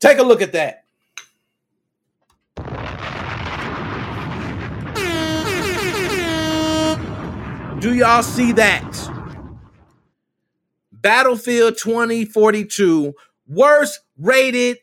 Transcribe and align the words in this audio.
Take 0.00 0.18
a 0.18 0.22
look 0.22 0.42
at 0.42 0.52
that. 0.52 0.84
Do 7.80 7.94
y'all 7.94 8.22
see 8.22 8.52
that? 8.52 8.82
Battlefield 10.92 11.78
2042, 11.78 13.14
worst 13.46 14.00
rated 14.18 14.78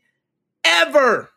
ever, 0.63 1.29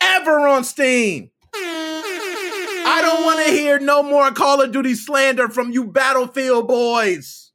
ever 0.00 0.48
on 0.48 0.64
Steam. 0.64 1.30
I 1.54 3.00
don't 3.02 3.24
want 3.24 3.46
to 3.46 3.52
hear 3.52 3.78
no 3.78 4.02
more 4.02 4.30
Call 4.32 4.60
of 4.60 4.72
Duty 4.72 4.94
slander 4.94 5.48
from 5.48 5.70
you 5.70 5.84
Battlefield 5.84 6.66
boys. 6.66 7.52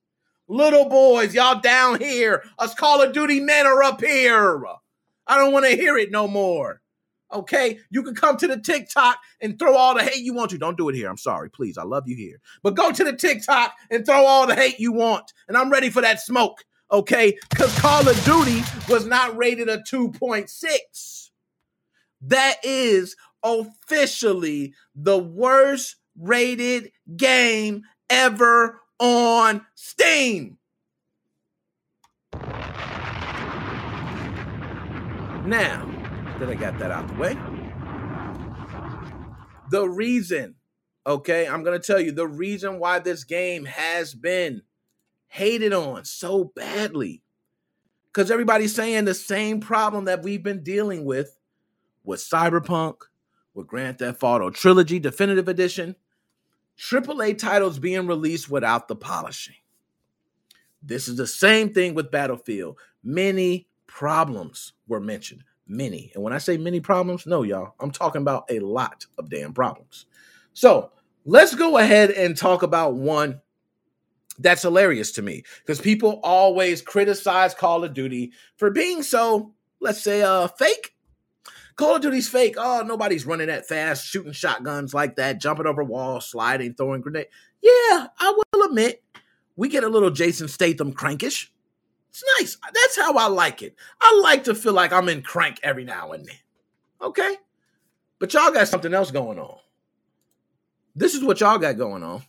Little 0.48 0.88
boys, 0.88 1.34
y'all 1.34 1.60
down 1.60 2.00
here. 2.00 2.44
Us 2.60 2.74
Call 2.76 3.02
of 3.02 3.12
Duty 3.14 3.40
men 3.42 3.66
are 3.66 3.84
up 3.84 4.00
here. 4.02 4.64
I 5.28 5.38
don't 5.38 5.54
want 5.54 5.66
to 5.66 5.76
hear 5.76 5.98
it 5.98 6.12
no 6.12 6.28
more. 6.28 6.82
Okay, 7.34 7.80
you 7.90 8.04
can 8.04 8.16
come 8.16 8.38
to 8.38 8.48
the 8.48 8.59
TikTok 8.59 9.18
and 9.41 9.58
throw 9.58 9.76
all 9.76 9.95
the 9.95 10.04
hate 10.04 10.23
you 10.23 10.34
want 10.34 10.52
to. 10.52 10.58
Don't 10.58 10.77
do 10.77 10.90
it 10.90 10.95
here. 10.95 11.09
I'm 11.09 11.18
sorry, 11.18 11.49
please. 11.49 11.77
I 11.77 11.84
love 11.84 12.08
you 12.08 12.16
here, 12.16 12.40
but 12.63 12.76
go 12.76 12.91
to 12.91 13.04
the 13.04 13.16
TikTok 13.16 13.73
and 13.90 14.05
throw 14.05 14.26
all 14.26 14.48
the 14.48 14.55
hate 14.55 14.80
you 14.80 14.94
want. 14.94 15.34
And 15.48 15.58
I'm 15.58 15.72
ready 15.72 15.90
for 15.90 16.02
that 16.02 16.22
smoke. 16.22 16.63
Okay, 16.91 17.35
because 17.49 17.77
Call 17.80 18.08
of 18.08 18.23
Duty 18.23 18.62
was 18.88 19.08
not 19.08 19.35
rated 19.35 19.70
a 19.70 19.80
2.6. 19.80 21.30
That 22.21 22.55
is 22.63 23.16
officially 23.44 24.73
the 24.94 25.18
worst 25.18 25.96
rated 26.20 26.91
game 27.18 27.84
ever 28.10 28.82
on 28.99 29.66
Steam. 29.73 30.57
Now, 35.45 35.85
that 36.40 36.49
I 36.49 36.55
got 36.55 36.80
that 36.80 36.91
out 36.91 37.08
the 37.08 37.13
way. 37.16 37.38
The 39.70 39.88
reason, 39.88 40.55
okay, 41.05 41.48
I'm 41.48 41.63
going 41.63 41.79
to 41.79 41.85
tell 41.85 41.99
you 41.99 42.12
the 42.12 42.27
reason 42.27 42.79
why 42.79 42.99
this 42.99 43.24
game 43.24 43.66
has 43.66 44.13
been 44.13 44.63
hated 45.27 45.73
on 45.73 46.05
so 46.05 46.46
badly. 46.55 47.21
Because 48.07 48.32
everybody's 48.32 48.73
saying 48.73 49.05
the 49.05 49.13
same 49.13 49.60
problem 49.60 50.05
that 50.05 50.23
we've 50.23 50.43
been 50.43 50.63
dealing 50.63 51.05
with 51.05 51.38
with 52.04 52.20
Cyberpunk, 52.20 52.96
with 53.54 53.68
Grand 53.68 53.99
Theft 53.99 54.23
Auto 54.23 54.49
Trilogy 54.49 54.99
Definitive 54.99 55.48
Edition, 55.48 55.96
AAA 56.77 57.38
titles 57.38 57.79
being 57.79 58.07
released 58.07 58.49
without 58.49 58.88
the 58.88 58.96
polishing. 58.96 59.55
This 60.82 61.07
is 61.07 61.18
the 61.18 61.27
same 61.27 61.73
thing 61.73 61.93
with 61.93 62.12
Battlefield. 62.12 62.77
Many 63.04 63.68
problems 63.96 64.74
were 64.90 65.00
mentioned 65.00 65.41
many. 65.69 66.12
And 66.13 66.22
when 66.22 66.34
I 66.34 66.38
say 66.38 66.57
many 66.57 66.81
problems, 66.81 67.25
no, 67.25 67.44
y'all, 67.44 67.75
I'm 67.79 67.91
talking 67.91 68.22
about 68.22 68.44
a 68.50 68.59
lot 68.59 69.06
of 69.18 69.29
damn 69.29 69.53
problems. 69.53 70.06
So 70.51 70.91
let's 71.24 71.56
go 71.56 71.78
ahead 71.78 72.12
and 72.12 72.35
talk 72.35 72.62
about 72.62 72.96
one 72.96 73.40
that's 74.38 74.63
hilarious 74.63 75.13
to 75.13 75.22
me 75.22 75.44
because 75.62 75.79
people 75.79 76.19
always 76.23 76.81
criticize 76.81 77.53
Call 77.53 77.85
of 77.85 77.94
Duty 77.94 78.34
for 78.57 78.69
being 78.69 79.01
so, 79.01 79.53
let's 79.79 80.03
say, 80.03 80.22
uh, 80.22 80.50
fake. 80.50 80.94
Call 81.78 81.96
of 81.96 82.01
Duty's 82.01 82.28
fake. 82.28 82.56
Oh, 82.57 82.84
nobody's 82.85 83.25
running 83.25 83.47
that 83.47 83.66
fast, 83.66 84.06
shooting 84.06 84.34
shotguns 84.34 84.94
like 84.94 85.16
that, 85.16 85.40
jumping 85.40 85.68
over 85.68 85.85
walls, 85.85 86.29
sliding, 86.29 86.73
throwing 86.73 87.00
grenades. 87.00 87.29
Yeah, 87.62 88.07
I 88.19 88.38
will 88.53 88.63
admit, 88.66 89.01
we 89.56 89.69
get 89.69 89.85
a 89.85 89.90
little 89.90 90.12
Jason 90.12 90.50
Statham 90.50 90.91
crankish. 90.91 91.47
It's 92.16 92.24
nice. 92.40 92.58
That's 92.74 92.96
how 92.96 93.13
I 93.16 93.28
like 93.28 93.62
it. 93.62 93.75
I 94.00 94.18
like 94.24 94.46
to 94.46 94.56
feel 94.56 94.72
like 94.72 94.94
I'm 94.94 95.09
in 95.09 95.22
crank 95.22 95.59
every 95.63 95.84
now 95.84 96.13
and 96.13 96.25
then. 96.25 96.38
Okay? 97.02 97.35
But 98.19 98.34
y'all 98.34 98.53
got 98.53 98.69
something 98.69 98.94
else 98.94 99.12
going 99.12 99.38
on. 99.38 99.57
This 100.96 101.13
is 101.13 101.25
what 101.25 101.41
y'all 101.41 101.57
got 101.57 101.78
going 101.78 102.03
on. 102.03 102.24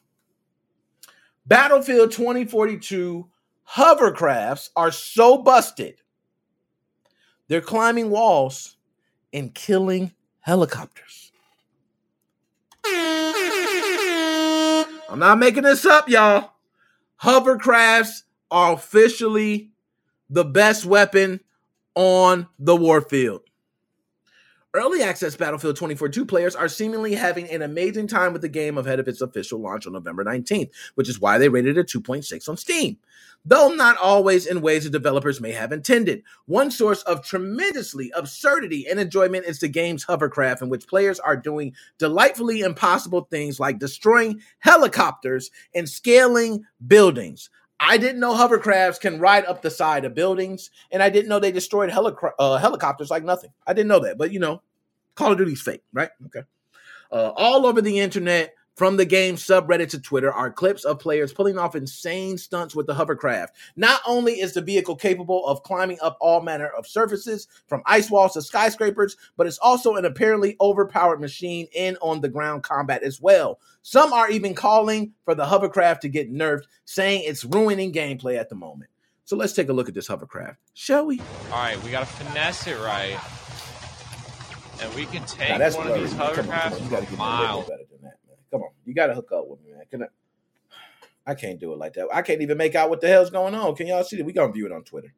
Battlefield 1.47 2.11
2042 2.11 3.29
hovercrafts 3.77 4.71
are 4.75 4.91
so 4.91 5.39
busted. 5.39 6.01
They're 7.47 7.61
climbing 7.61 8.11
walls 8.11 8.79
and 9.33 9.55
killing 9.55 10.11
helicopters. 10.41 11.31
I'm 15.09 15.21
not 15.21 15.39
making 15.39 15.63
this 15.63 15.87
up, 15.87 16.09
y'all. 16.09 16.55
Hovercrafts 17.23 18.25
are 18.51 18.73
officially 18.73 19.71
the 20.31 20.45
best 20.45 20.85
weapon 20.85 21.41
on 21.95 22.47
the 22.59 22.77
warfield. 22.77 23.43
Early 24.77 25.03
access 25.03 25.35
Battlefield 25.35 25.77
2042 25.77 26.27
players 26.27 26.55
are 26.55 26.69
seemingly 26.69 27.15
having 27.15 27.49
an 27.49 27.63
amazing 27.63 28.09
time 28.09 28.35
with 28.35 28.43
the 28.43 28.49
game 28.49 28.77
ahead 28.77 29.01
of 29.01 29.09
its 29.09 29.23
official 29.23 29.59
launch 29.59 29.87
on 29.87 29.95
November 29.95 30.23
19th, 30.23 30.69
which 30.97 31.09
is 31.09 31.19
why 31.19 31.39
they 31.39 31.49
rated 31.49 31.79
it 31.79 31.87
2.6 31.87 32.47
on 32.47 32.59
Steam. 32.59 32.99
Though 33.43 33.71
not 33.71 33.97
always 33.97 34.45
in 34.45 34.61
ways 34.61 34.85
the 34.85 34.91
developers 34.91 35.41
may 35.41 35.53
have 35.53 35.73
intended. 35.73 36.25
One 36.45 36.71
source 36.71 37.01
of 37.05 37.25
tremendously 37.25 38.13
absurdity 38.15 38.87
and 38.87 39.01
enjoyment 39.01 39.47
is 39.47 39.61
the 39.61 39.69
game's 39.69 40.05
hovercraft, 40.05 40.61
in 40.61 40.69
which 40.69 40.87
players 40.87 41.21
are 41.21 41.39
doing 41.39 41.73
delightfully 41.97 42.61
impossible 42.61 43.29
things 43.31 43.59
like 43.59 43.79
destroying 43.79 44.43
helicopters 44.59 45.51
and 45.75 45.89
scaling 45.89 46.67
buildings. 46.87 47.49
I 47.79 47.99
didn't 47.99 48.21
know 48.21 48.35
hovercrafts 48.35 49.01
can 49.01 49.21
ride 49.21 49.45
up 49.45 49.63
the 49.63 49.71
side 49.71 50.05
of 50.05 50.15
buildings, 50.15 50.71
and 50.91 51.03
I 51.03 51.11
didn't 51.11 51.29
know 51.29 51.39
they 51.39 51.53
destroyed 51.53 51.91
uh, 51.91 52.57
helicopters 52.57 53.11
like 53.11 53.23
nothing. 53.23 53.51
I 53.67 53.75
didn't 53.75 53.89
know 53.89 54.01
that, 54.01 54.19
but 54.19 54.33
you 54.33 54.41
know, 54.41 54.63
Call 55.15 55.33
of 55.33 55.39
Duty's 55.39 55.63
fake, 55.63 55.83
right? 55.93 56.11
Okay. 56.27 56.43
Uh, 57.13 57.33
all 57.37 57.67
over 57.67 57.81
the 57.81 58.01
internet, 58.01 58.55
from 58.77 58.99
the 58.99 59.07
game 59.07 59.37
subreddit 59.37 59.89
to 59.89 59.99
Twitter 59.99 60.31
are 60.31 60.51
clips 60.51 60.85
of 60.85 60.99
players 60.99 61.33
pulling 61.33 61.59
off 61.59 61.75
insane 61.75 62.37
stunts 62.37 62.75
with 62.75 62.87
the 62.87 62.95
hovercraft. 62.95 63.57
Not 63.75 64.03
only 64.07 64.35
is 64.35 64.53
the 64.53 64.61
vehicle 64.61 64.97
capable 64.97 65.47
of 65.47 65.63
climbing 65.63 65.99
up 66.03 66.19
all 66.21 66.43
manner 66.43 66.69
of 66.69 66.87
surfaces, 66.87 67.49
from 67.67 67.83
ice 67.87 68.11
walls 68.11 68.35
to 68.35 68.43
skyscrapers, 68.43 69.17
but 69.39 69.47
it's 69.47 69.59
also 69.59 69.97
an 69.97 70.05
apparently 70.05 70.57
overpowered 70.61 71.21
machine 71.21 71.67
in 71.73 71.97
on 72.03 72.21
the 72.21 72.29
ground 72.29 72.63
combat 72.63 73.03
as 73.03 73.19
well. 73.21 73.59
Some 73.81 74.13
are 74.13 74.31
even 74.31 74.55
calling 74.55 75.13
for 75.25 75.35
the 75.35 75.47
hovercraft 75.47 76.03
to 76.03 76.09
get 76.11 76.31
nerfed, 76.31 76.65
saying 76.85 77.23
it's 77.25 77.45
ruining 77.45 77.93
gameplay 77.93 78.39
at 78.39 78.51
the 78.51 78.57
moment. 78.57 78.91
So 79.25 79.37
let's 79.37 79.55
take 79.55 79.71
a 79.71 79.73
look 79.73 79.89
at 79.89 79.95
this 79.95 80.07
hovercraft, 80.07 80.59
shall 80.75 81.07
we? 81.07 81.21
All 81.51 81.59
right, 81.59 81.83
we 81.83 81.91
got 81.91 82.01
to 82.01 82.07
finesse 82.07 82.67
it 82.67 82.79
right. 82.79 83.19
And 84.83 84.95
we 84.95 85.07
can 85.07 85.25
take 85.25 85.59
one 85.75 85.87
of 85.87 85.95
these 85.95 86.13
hovercrafts 86.13 87.17
miles. 87.17 87.71
Come 88.51 88.63
on, 88.63 88.71
you 88.85 88.95
got 88.95 89.09
to 89.09 89.15
hook 89.15 89.31
up 89.33 89.49
with 89.49 89.61
me, 89.63 89.73
man. 89.73 89.85
Can 89.91 90.03
I? 90.05 90.07
I 91.29 91.35
can't 91.35 91.59
do 91.59 91.73
it 91.73 91.79
like 91.79 91.95
that. 91.95 92.07
I 92.13 92.23
can't 92.23 92.41
even 92.41 92.57
make 92.57 92.77
out 92.77 92.89
what 92.89 93.01
the 93.01 93.09
hell's 93.09 93.31
going 93.31 93.55
on. 93.55 93.75
Can 93.75 93.89
y'all 93.89 94.05
see 94.05 94.19
it? 94.19 94.25
We 94.25 94.33
gonna 94.33 94.53
view 94.53 94.67
it 94.67 94.73
on 94.73 94.85
Twitter. 94.85 95.13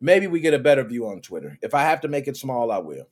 Maybe 0.00 0.26
we 0.26 0.40
get 0.40 0.54
a 0.54 0.58
better 0.58 0.82
view 0.82 1.06
on 1.06 1.20
Twitter. 1.20 1.58
If 1.62 1.74
I 1.74 1.82
have 1.82 2.00
to 2.02 2.08
make 2.08 2.26
it 2.28 2.36
small, 2.36 2.72
I 2.72 2.78
will. 2.78 3.06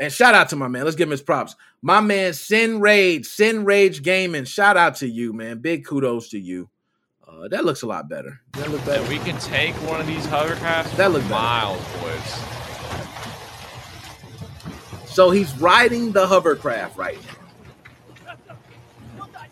And 0.00 0.12
shout 0.12 0.34
out 0.34 0.50
to 0.50 0.56
my 0.56 0.68
man. 0.68 0.84
Let's 0.84 0.96
give 0.96 1.08
him 1.08 1.12
his 1.12 1.22
props. 1.22 1.56
My 1.82 2.00
man, 2.00 2.32
Sin 2.32 2.80
Rage, 2.80 3.26
Sin 3.26 3.64
Rage 3.64 4.02
Gaming. 4.02 4.44
Shout 4.44 4.76
out 4.76 4.96
to 4.96 5.08
you, 5.08 5.32
man. 5.32 5.58
Big 5.58 5.84
kudos 5.84 6.28
to 6.30 6.38
you. 6.38 6.68
Uh, 7.26 7.48
that 7.48 7.64
looks 7.64 7.82
a 7.82 7.86
lot 7.86 8.08
better. 8.08 8.40
That 8.52 8.70
look 8.70 8.84
better. 8.84 9.00
And 9.00 9.08
we 9.08 9.18
can 9.18 9.38
take 9.40 9.74
one 9.88 10.00
of 10.00 10.06
these 10.06 10.24
hovercrafts 10.26 10.96
that 10.96 11.10
looks 11.12 11.28
miles, 11.28 11.82
boys. 12.00 12.34
So 15.12 15.30
he's 15.30 15.52
riding 15.58 16.12
the 16.12 16.26
hovercraft 16.26 16.96
right 16.96 17.18
now. 17.26 17.47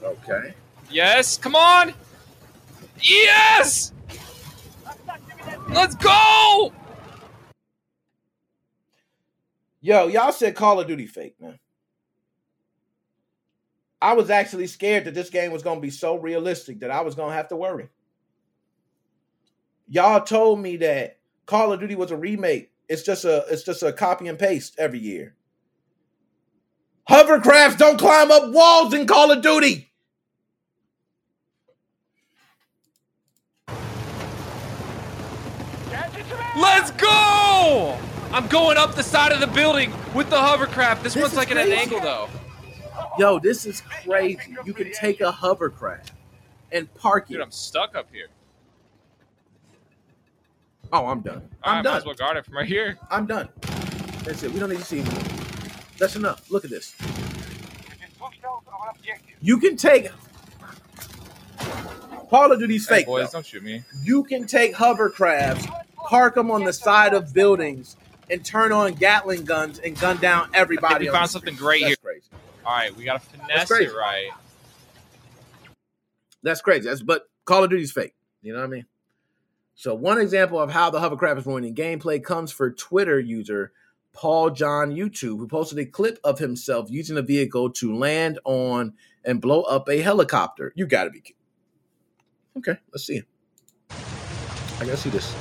Okay. 0.06 0.54
Yes, 0.90 1.36
come 1.36 1.56
on. 1.56 1.92
Yes. 3.02 3.92
Let's 5.68 5.96
go. 5.96 6.72
Yo, 9.80 10.06
y'all 10.06 10.32
said 10.32 10.54
Call 10.54 10.80
of 10.80 10.86
Duty 10.86 11.06
fake, 11.06 11.34
man. 11.40 11.58
I 14.00 14.12
was 14.12 14.30
actually 14.30 14.68
scared 14.68 15.04
that 15.06 15.14
this 15.14 15.30
game 15.30 15.50
was 15.50 15.62
going 15.62 15.78
to 15.78 15.82
be 15.82 15.90
so 15.90 16.16
realistic 16.16 16.80
that 16.80 16.90
I 16.90 17.00
was 17.00 17.14
going 17.14 17.30
to 17.30 17.36
have 17.36 17.48
to 17.48 17.56
worry. 17.56 17.88
Y'all 19.88 20.20
told 20.22 20.60
me 20.60 20.76
that 20.78 21.18
Call 21.46 21.72
of 21.72 21.80
Duty 21.80 21.94
was 21.94 22.10
a 22.10 22.16
remake. 22.16 22.70
It's 22.88 23.02
just 23.02 23.24
a 23.24 23.44
it's 23.50 23.64
just 23.64 23.82
a 23.82 23.92
copy 23.92 24.28
and 24.28 24.38
paste 24.38 24.76
every 24.78 24.98
year. 24.98 25.34
Hovercrafts 27.08 27.78
don't 27.78 27.98
climb 27.98 28.30
up 28.30 28.52
walls 28.52 28.92
in 28.92 29.06
Call 29.06 29.30
of 29.30 29.42
Duty. 29.42 29.90
Let's 36.56 36.90
go! 36.92 37.98
I'm 38.32 38.46
going 38.48 38.78
up 38.78 38.94
the 38.94 39.02
side 39.02 39.32
of 39.32 39.40
the 39.40 39.46
building 39.46 39.92
with 40.14 40.30
the 40.30 40.38
hovercraft. 40.38 41.02
This, 41.02 41.14
this 41.14 41.22
one's 41.22 41.36
like 41.36 41.48
crazy. 41.50 41.60
at 41.60 41.66
an 41.66 41.72
angle 41.78 42.00
though. 42.00 42.28
Yo, 43.18 43.38
this 43.38 43.66
is 43.66 43.82
crazy. 43.82 44.56
You 44.64 44.72
can 44.72 44.90
take 44.92 45.20
a 45.20 45.30
hovercraft 45.30 46.12
and 46.72 46.92
park 46.94 47.28
Dude, 47.28 47.36
it. 47.36 47.38
Dude, 47.38 47.44
I'm 47.44 47.50
stuck 47.52 47.94
up 47.94 48.08
here. 48.12 48.28
Oh, 50.92 51.06
I'm 51.06 51.20
done. 51.20 51.42
I'm 51.62 51.78
I 51.78 51.82
done. 51.82 51.92
might 51.92 51.98
as 51.98 52.04
well 52.06 52.14
guard 52.14 52.36
it 52.36 52.44
from 52.46 52.56
right 52.56 52.66
here. 52.66 52.98
I'm 53.10 53.26
done. 53.26 53.48
That's 54.24 54.42
it. 54.42 54.52
We 54.52 54.58
don't 54.60 54.70
need 54.70 54.78
to 54.78 54.84
see 54.84 55.00
anymore. 55.00 55.22
That's 55.98 56.16
enough. 56.16 56.50
Look 56.50 56.64
at 56.64 56.70
this. 56.70 56.94
You 59.40 59.58
can 59.58 59.76
take 59.76 60.08
Call 62.30 62.50
of 62.52 62.58
Duty's 62.58 62.88
Hey, 62.88 62.96
fake. 62.96 63.06
boys, 63.06 63.30
though. 63.30 63.38
don't 63.38 63.46
shoot 63.46 63.62
me. 63.62 63.82
You 64.02 64.24
can 64.24 64.46
take 64.46 64.74
hovercrafts, 64.74 65.68
park 66.06 66.34
them 66.34 66.50
on 66.50 66.64
the 66.64 66.72
side 66.72 67.14
of 67.14 67.32
buildings, 67.32 67.96
and 68.30 68.44
turn 68.44 68.72
on 68.72 68.94
Gatling 68.94 69.44
guns 69.44 69.78
and 69.78 69.98
gun 69.98 70.16
down 70.18 70.48
everybody. 70.54 71.06
we 71.06 71.12
found 71.12 71.30
something 71.30 71.54
great 71.54 71.82
That's 71.82 71.90
here. 71.90 71.96
Crazy. 72.02 72.28
All 72.64 72.72
right, 72.72 72.96
we 72.96 73.04
gotta 73.04 73.20
finesse 73.20 73.68
crazy. 73.68 73.86
it 73.86 73.94
right. 73.94 74.30
That's 76.42 76.60
crazy. 76.60 76.88
That's 76.88 77.02
but 77.02 77.28
Call 77.44 77.64
of 77.64 77.70
Duty's 77.70 77.92
fake. 77.92 78.14
You 78.42 78.52
know 78.52 78.60
what 78.60 78.66
I 78.66 78.70
mean? 78.70 78.86
So 79.74 79.94
one 79.94 80.18
example 80.18 80.58
of 80.58 80.70
how 80.70 80.90
the 80.90 81.00
hovercraft 81.00 81.40
is 81.40 81.46
ruining 81.46 81.74
gameplay 81.74 82.22
comes 82.22 82.50
for 82.50 82.70
Twitter 82.70 83.20
user 83.20 83.72
Paul 84.16 84.50
John 84.50 84.92
YouTube, 84.92 85.38
who 85.38 85.46
posted 85.46 85.78
a 85.78 85.84
clip 85.84 86.18
of 86.24 86.38
himself 86.38 86.90
using 86.90 87.18
a 87.18 87.22
vehicle 87.22 87.70
to 87.72 87.94
land 87.94 88.38
on 88.44 88.94
and 89.24 89.42
blow 89.42 89.62
up 89.62 89.90
a 89.90 90.00
helicopter. 90.00 90.72
You 90.74 90.86
gotta 90.86 91.10
be 91.10 91.20
kidding. 91.20 91.36
Okay, 92.56 92.78
let's 92.92 93.04
see. 93.04 93.22
I 93.90 94.80
gotta 94.80 94.96
see 94.96 95.10
this. 95.10 95.34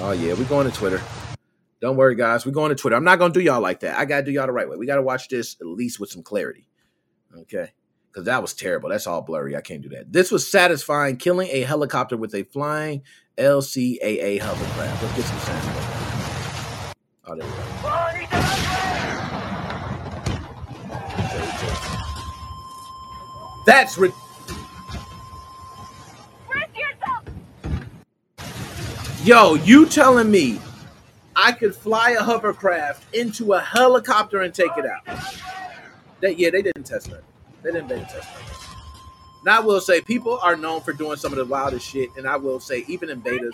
Oh 0.00 0.12
yeah, 0.12 0.34
we're 0.34 0.44
going 0.44 0.70
to 0.70 0.76
Twitter. 0.76 1.02
Don't 1.80 1.96
worry, 1.96 2.14
guys. 2.14 2.44
We're 2.44 2.52
going 2.52 2.70
to 2.70 2.74
Twitter. 2.74 2.96
I'm 2.96 3.04
not 3.04 3.18
gonna 3.18 3.32
do 3.32 3.40
y'all 3.40 3.60
like 3.60 3.80
that. 3.80 3.98
I 3.98 4.04
gotta 4.04 4.24
do 4.24 4.32
y'all 4.32 4.46
the 4.46 4.52
right 4.52 4.68
way. 4.68 4.76
We 4.76 4.86
gotta 4.86 5.02
watch 5.02 5.28
this 5.28 5.56
at 5.60 5.66
least 5.66 6.00
with 6.00 6.10
some 6.10 6.22
clarity. 6.22 6.68
Okay 7.36 7.72
because 8.18 8.26
that 8.26 8.42
was 8.42 8.52
terrible. 8.52 8.88
That's 8.88 9.06
all 9.06 9.22
blurry. 9.22 9.54
I 9.56 9.60
can't 9.60 9.80
do 9.80 9.88
that. 9.90 10.12
This 10.12 10.32
was 10.32 10.50
satisfying, 10.50 11.18
killing 11.18 11.48
a 11.52 11.60
helicopter 11.60 12.16
with 12.16 12.34
a 12.34 12.42
flying 12.42 13.02
LCAA 13.36 14.40
hovercraft. 14.40 15.02
Let's 15.02 15.16
get 15.16 15.24
some 15.24 15.38
sound. 15.38 16.94
Oh, 17.26 17.36
there 17.36 17.46
we 17.46 17.52
go. 17.52 18.38
That's 23.66 23.98
ri- 23.98 24.12
Yo, 29.28 29.56
you 29.56 29.84
telling 29.84 30.30
me 30.30 30.58
I 31.36 31.52
could 31.52 31.74
fly 31.74 32.12
a 32.12 32.22
hovercraft 32.22 33.14
into 33.14 33.52
a 33.52 33.60
helicopter 33.60 34.40
and 34.40 34.54
take 34.54 34.70
it 34.78 34.86
out? 34.86 35.04
That 36.22 36.38
yeah, 36.38 36.48
they 36.48 36.62
didn't 36.62 36.84
test 36.84 37.10
that. 37.10 37.24
They 37.62 37.72
didn't 37.72 37.88
beta 37.88 38.06
test 38.10 38.26
that. 38.26 38.66
Now 39.44 39.58
I 39.58 39.60
will 39.60 39.82
say 39.82 40.00
people 40.00 40.38
are 40.38 40.56
known 40.56 40.80
for 40.80 40.94
doing 40.94 41.18
some 41.18 41.30
of 41.30 41.36
the 41.36 41.44
wildest 41.44 41.86
shit, 41.86 42.08
and 42.16 42.26
I 42.26 42.36
will 42.36 42.58
say 42.58 42.86
even 42.88 43.10
in 43.10 43.20
betas, 43.20 43.52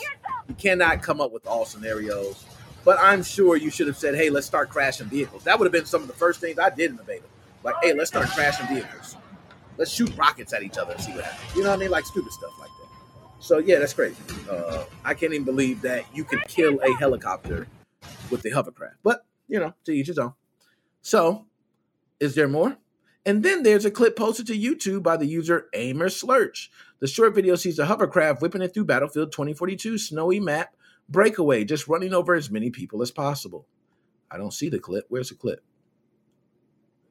you 0.49 0.55
cannot 0.55 1.03
come 1.03 1.21
up 1.21 1.33
with 1.33 1.45
all 1.45 1.65
scenarios. 1.65 2.45
But 2.85 3.01
I'm 3.01 3.25
sure 3.25 3.57
you 3.57 3.71
should 3.71 3.89
have 3.89 3.99
said, 3.99 4.15
"Hey, 4.15 4.31
let's 4.31 4.47
start 4.47 4.71
crashing 4.71 5.09
vehicles." 5.09 5.43
That 5.43 5.59
would 5.59 5.65
have 5.65 5.73
been 5.73 5.87
some 5.87 6.03
of 6.03 6.07
the 6.07 6.15
first 6.15 6.39
things 6.39 6.57
I 6.57 6.71
did 6.71 6.93
in 6.93 6.97
the 6.97 7.03
beta. 7.03 7.25
Like, 7.65 7.75
"Hey, 7.83 7.95
let's 7.95 8.11
start 8.11 8.29
crashing 8.29 8.69
vehicles. 8.69 9.17
Let's 9.77 9.91
shoot 9.91 10.17
rockets 10.17 10.53
at 10.53 10.63
each 10.63 10.79
other 10.79 10.93
and 10.93 11.03
see 11.03 11.11
what 11.11 11.25
happens." 11.25 11.57
You 11.57 11.65
know 11.65 11.71
what 11.71 11.81
I 11.81 11.81
mean? 11.81 11.91
Like 11.91 12.07
stupid 12.07 12.31
stuff 12.31 12.53
like 12.61 12.71
that. 12.79 12.84
So 13.45 13.59
yeah, 13.59 13.79
that's 13.79 13.93
crazy. 13.93 14.17
Uh, 14.51 14.85
I 15.05 15.13
can't 15.13 15.35
even 15.35 15.45
believe 15.45 15.83
that 15.83 16.07
you 16.15 16.25
could 16.25 16.41
kill 16.49 16.81
a 16.81 16.95
helicopter 16.95 17.67
with 18.31 18.41
the 18.41 18.49
hovercraft. 18.49 18.97
But 19.03 19.27
you 19.49 19.61
know, 19.61 19.75
to 19.85 19.93
each 19.93 20.07
his 20.07 20.19
own. 20.19 20.33
So, 21.03 21.45
is 22.19 22.35
there 22.35 22.49
more? 22.49 22.79
And 23.27 23.43
then 23.43 23.63
there's 23.63 23.85
a 23.85 23.91
clip 23.91 24.17
posted 24.17 24.47
to 24.47 24.59
YouTube 24.59 25.03
by 25.03 25.19
the 25.19 25.27
user 25.27 25.69
Aimer 25.75 26.09
Slurch. 26.09 26.69
The 27.01 27.07
short 27.07 27.35
video 27.35 27.55
sees 27.55 27.79
a 27.79 27.85
hovercraft 27.85 28.41
whipping 28.41 28.63
it 28.63 28.73
through 28.73 28.87
Battlefield 28.87 29.31
2042 29.33 29.99
snowy 29.99 30.41
map 30.41 30.75
breakaway, 31.11 31.65
just 31.65 31.87
running 31.87 32.15
over 32.15 32.35
as 32.35 32.51
many 32.51 32.71
people 32.71 33.03
as 33.03 33.11
possible. 33.11 33.67
I 34.31 34.39
don't 34.39 34.55
see 34.55 34.71
the 34.71 34.79
clip. 34.79 35.05
Where's 35.11 35.29
the 35.29 35.35
clip? 35.35 35.63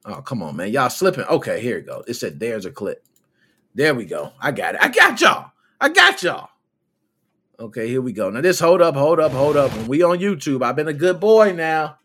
Oh, 0.04 0.20
come 0.20 0.42
on, 0.42 0.56
man. 0.56 0.72
Y'all 0.72 0.90
slipping. 0.90 1.24
Okay, 1.26 1.60
here 1.60 1.78
it 1.78 1.86
goes. 1.86 2.06
It 2.08 2.14
said 2.14 2.40
there's 2.40 2.66
a 2.66 2.72
clip. 2.72 3.06
There 3.72 3.94
we 3.94 4.04
go. 4.04 4.32
I 4.40 4.50
got 4.50 4.74
it. 4.74 4.80
I 4.82 4.88
got 4.88 5.20
y'all. 5.20 5.52
I 5.84 5.90
got 5.90 6.22
y'all. 6.22 6.48
Okay, 7.60 7.86
here 7.88 8.00
we 8.00 8.14
go. 8.14 8.30
Now 8.30 8.40
this 8.40 8.58
hold 8.58 8.80
up, 8.80 8.94
hold 8.94 9.20
up, 9.20 9.32
hold 9.32 9.54
up. 9.54 9.70
When 9.72 9.86
we 9.86 10.02
on 10.02 10.16
YouTube, 10.18 10.62
I've 10.62 10.76
been 10.76 10.88
a 10.88 10.94
good 10.94 11.20
boy 11.20 11.52
now. 11.52 11.98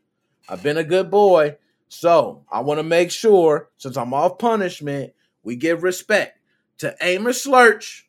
I've 0.50 0.62
been 0.62 0.76
a 0.76 0.84
good 0.84 1.10
boy. 1.10 1.56
So 1.88 2.44
I 2.52 2.60
want 2.60 2.80
to 2.80 2.84
make 2.84 3.10
sure, 3.10 3.70
since 3.78 3.96
I'm 3.96 4.14
off 4.14 4.38
punishment, 4.38 5.14
we 5.44 5.56
give 5.56 5.81
respect 5.81 6.40
to 6.80 6.94
Amos 7.00 7.48
Slurch. 7.48 8.02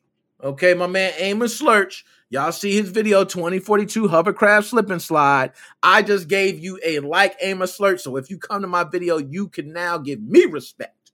Okay, 0.43 0.73
my 0.73 0.87
man 0.87 1.13
Amos 1.17 1.61
Slurch. 1.61 2.03
Y'all 2.29 2.51
see 2.51 2.73
his 2.73 2.89
video 2.89 3.23
2042 3.23 4.09
hovercraft 4.09 4.65
slip 4.65 4.89
and 4.89 5.01
slide. 5.01 5.53
I 5.81 6.01
just 6.01 6.27
gave 6.27 6.59
you 6.59 6.81
a 6.83 6.99
like 6.99 7.37
Amos 7.41 7.77
Slurch. 7.77 8.01
So 8.01 8.17
if 8.17 8.29
you 8.29 8.39
come 8.39 8.61
to 8.63 8.67
my 8.67 8.83
video, 8.83 9.19
you 9.19 9.47
can 9.47 9.71
now 9.71 9.97
give 9.97 10.21
me 10.21 10.43
respect. 10.47 11.13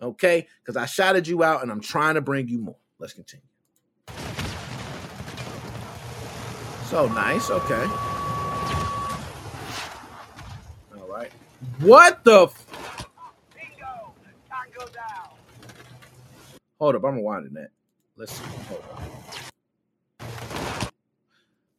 Okay? 0.00 0.48
Because 0.62 0.78
I 0.78 0.86
shouted 0.86 1.28
you 1.28 1.44
out 1.44 1.60
and 1.60 1.70
I'm 1.70 1.82
trying 1.82 2.14
to 2.14 2.22
bring 2.22 2.48
you 2.48 2.60
more. 2.60 2.78
Let's 2.98 3.12
continue. 3.12 3.44
So 6.88 7.08
nice. 7.08 7.50
Okay. 7.50 7.86
All 10.96 11.08
right. 11.08 11.32
What 11.80 12.24
the? 12.24 12.44
F- 12.44 12.66
Hold 16.80 16.96
up, 16.96 17.04
I'm 17.04 17.16
rewinding 17.18 17.54
that. 17.54 17.70
Let's 18.16 18.32
see. 18.32 18.44
Hold 18.68 18.82
up. 18.92 19.02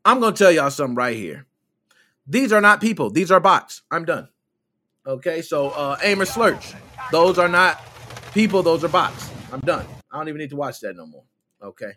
I'm 0.05 0.19
gonna 0.19 0.35
tell 0.35 0.51
y'all 0.51 0.71
something 0.71 0.95
right 0.95 1.15
here. 1.17 1.45
These 2.27 2.51
are 2.53 2.61
not 2.61 2.81
people. 2.81 3.09
These 3.11 3.31
are 3.31 3.39
bots. 3.39 3.83
I'm 3.91 4.05
done. 4.05 4.29
Okay, 5.05 5.41
so 5.41 5.69
uh 5.69 5.97
Aimer 6.03 6.25
Slurch. 6.25 6.75
Those 7.11 7.37
are 7.37 7.49
not 7.49 7.79
people. 8.33 8.63
Those 8.63 8.83
are 8.83 8.89
bots. 8.89 9.29
I'm 9.51 9.59
done. 9.61 9.85
I 10.11 10.17
don't 10.17 10.29
even 10.29 10.39
need 10.39 10.51
to 10.51 10.55
watch 10.55 10.79
that 10.81 10.95
no 10.95 11.05
more. 11.05 11.23
Okay, 11.61 11.93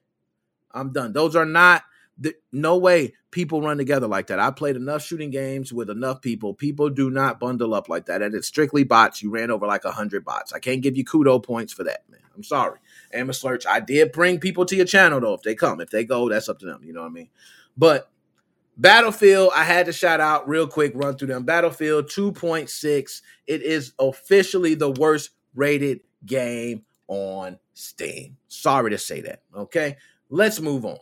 I'm 0.72 0.92
done. 0.92 1.12
Those 1.12 1.36
are 1.36 1.46
not. 1.46 1.84
The, 2.20 2.34
no 2.52 2.76
way 2.76 3.14
people 3.30 3.62
run 3.62 3.76
together 3.78 4.08
like 4.08 4.26
that. 4.26 4.40
I 4.40 4.50
played 4.50 4.76
enough 4.76 5.02
shooting 5.04 5.30
games 5.30 5.72
with 5.72 5.88
enough 5.88 6.20
people. 6.20 6.52
People 6.52 6.90
do 6.90 7.10
not 7.10 7.38
bundle 7.38 7.74
up 7.74 7.88
like 7.88 8.06
that. 8.06 8.22
And 8.22 8.34
it's 8.34 8.48
strictly 8.48 8.82
bots. 8.84 9.22
You 9.22 9.30
ran 9.30 9.50
over 9.50 9.66
like 9.66 9.84
a 9.84 9.92
hundred 9.92 10.24
bots. 10.24 10.52
I 10.52 10.58
can't 10.58 10.82
give 10.82 10.96
you 10.96 11.04
kudo 11.04 11.42
points 11.42 11.72
for 11.72 11.84
that, 11.84 12.02
man. 12.10 12.20
I'm 12.34 12.42
sorry. 12.42 12.78
Emma 13.12 13.32
Slurch, 13.32 13.66
I 13.66 13.80
did 13.80 14.12
bring 14.12 14.40
people 14.40 14.64
to 14.66 14.76
your 14.76 14.84
channel 14.84 15.20
though. 15.20 15.34
If 15.34 15.42
they 15.42 15.54
come, 15.54 15.80
if 15.80 15.90
they 15.90 16.04
go, 16.04 16.28
that's 16.28 16.48
up 16.48 16.58
to 16.60 16.66
them. 16.66 16.82
You 16.82 16.92
know 16.92 17.02
what 17.02 17.08
I 17.08 17.12
mean? 17.12 17.28
But 17.76 18.10
Battlefield, 18.76 19.50
I 19.56 19.64
had 19.64 19.86
to 19.86 19.92
shout 19.92 20.20
out 20.20 20.48
real 20.48 20.68
quick, 20.68 20.92
run 20.94 21.16
through 21.16 21.28
them. 21.28 21.44
Battlefield 21.44 22.06
2.6. 22.06 23.22
It 23.48 23.62
is 23.62 23.92
officially 23.98 24.74
the 24.74 24.92
worst 24.92 25.30
rated 25.54 26.00
game 26.24 26.84
on 27.08 27.58
Steam. 27.74 28.36
Sorry 28.46 28.90
to 28.90 28.98
say 28.98 29.20
that. 29.22 29.42
Okay. 29.54 29.96
Let's 30.30 30.60
move 30.60 30.84
on. 30.84 30.98